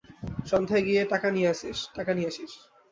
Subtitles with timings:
[0.45, 1.49] সন্ধ্যায় গিয়ে টাকা নিয়ে
[2.27, 2.51] আছিস।